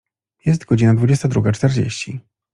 Jest 0.45 0.65
godzina 0.65 0.95
dwudziesta 0.95 1.27
druga 1.27 1.51
czterdzieści. 1.51 2.19